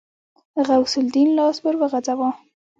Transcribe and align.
غوث 0.67 0.93
الدين 1.03 1.29
لاس 1.37 1.57
ور 1.63 1.75
وغځاوه. 1.79 2.29